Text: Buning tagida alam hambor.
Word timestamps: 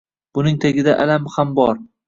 Buning 0.37 0.57
tagida 0.63 0.97
alam 1.05 1.31
hambor. 1.37 1.81